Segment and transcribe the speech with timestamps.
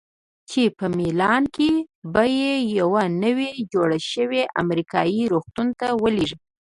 [0.49, 1.71] چې په میلان کې
[2.13, 6.37] به مې یوه نوي جوړ شوي امریکایي روغتون ته ولیږي.